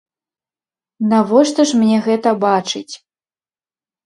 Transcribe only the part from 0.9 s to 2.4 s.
Навошта ж мне гэта